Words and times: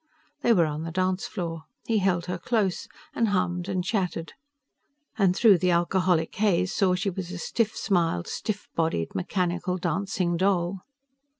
They 0.41 0.51
were 0.51 0.65
on 0.65 0.81
the 0.81 0.89
dance 0.89 1.27
floor. 1.27 1.65
He 1.85 1.99
held 1.99 2.25
her 2.25 2.39
close, 2.39 2.87
and 3.13 3.27
hummed 3.27 3.69
and 3.69 3.83
chatted. 3.83 4.33
And 5.15 5.35
through 5.35 5.59
the 5.59 5.69
alcoholic 5.69 6.33
haze 6.33 6.73
saw 6.73 6.95
she 6.95 7.11
was 7.11 7.31
a 7.31 7.37
stiff 7.37 7.75
smiled, 7.77 8.25
stiff 8.25 8.67
bodied, 8.73 9.13
mechanical 9.13 9.77
dancing 9.77 10.37
doll. 10.37 10.79